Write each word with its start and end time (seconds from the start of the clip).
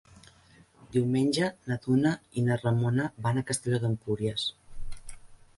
Diumenge 0.95 1.49
na 1.71 1.77
Duna 1.83 2.13
i 2.41 2.45
na 2.47 2.57
Ramona 2.63 3.05
van 3.27 3.41
a 3.43 3.47
Castelló 3.51 3.81
d'Empúries. 3.85 4.51